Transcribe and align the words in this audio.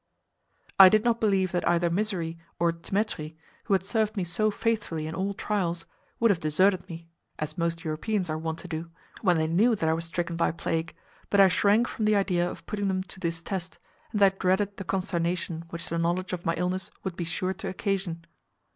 I 0.79 0.89
did 0.89 1.03
not 1.05 1.19
believe 1.21 1.51
that 1.51 1.67
either 1.69 1.91
Mysseri 1.91 2.39
or 2.57 2.71
Dthemetri, 2.73 3.35
who 3.65 3.73
had 3.75 3.83
served 3.85 4.17
me 4.17 4.23
so 4.23 4.49
faithfully 4.49 5.05
in 5.05 5.13
all 5.13 5.35
trials, 5.35 5.85
would 6.19 6.31
have 6.31 6.39
deserted 6.39 6.89
me 6.89 7.07
(as 7.37 7.55
most 7.55 7.83
Europeans 7.83 8.27
are 8.27 8.37
wont 8.39 8.57
to 8.57 8.67
do) 8.67 8.89
when 9.21 9.37
they 9.37 9.45
knew 9.45 9.75
that 9.75 9.87
I 9.87 9.93
was 9.93 10.05
stricken 10.05 10.35
by 10.35 10.53
plague, 10.53 10.95
but 11.29 11.39
I 11.39 11.49
shrank 11.49 11.87
from 11.87 12.05
the 12.05 12.15
idea 12.15 12.49
of 12.49 12.65
putting 12.65 12.87
them 12.87 13.03
to 13.03 13.19
this 13.19 13.43
test, 13.43 13.77
and 14.11 14.19
I 14.23 14.29
dreaded 14.29 14.77
the 14.77 14.83
consternation 14.83 15.65
which 15.69 15.89
the 15.89 15.99
knowledge 15.99 16.33
of 16.33 16.47
my 16.47 16.55
illness 16.55 16.89
would 17.03 17.15
be 17.15 17.23
sure 17.23 17.53
to 17.53 17.67
occasion. 17.67 18.25